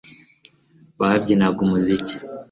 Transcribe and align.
Babyinaga 0.99 1.59
umuziki 1.65 2.15